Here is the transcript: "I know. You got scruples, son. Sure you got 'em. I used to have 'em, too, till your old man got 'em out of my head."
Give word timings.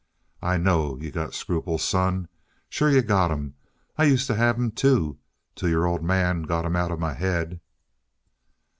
"I 0.41 0.57
know. 0.57 0.97
You 0.99 1.11
got 1.11 1.35
scruples, 1.35 1.83
son. 1.83 2.27
Sure 2.69 2.89
you 2.89 3.03
got 3.03 3.29
'em. 3.29 3.53
I 3.99 4.05
used 4.05 4.25
to 4.25 4.35
have 4.35 4.55
'em, 4.57 4.71
too, 4.71 5.19
till 5.53 5.69
your 5.69 5.85
old 5.85 6.03
man 6.03 6.41
got 6.41 6.65
'em 6.65 6.75
out 6.75 6.89
of 6.89 6.99
my 6.99 7.13
head." 7.13 7.61